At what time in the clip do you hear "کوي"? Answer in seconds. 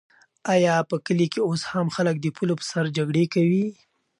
3.33-3.65